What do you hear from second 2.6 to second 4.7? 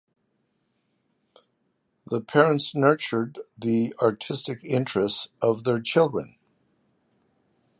nurtured the artistic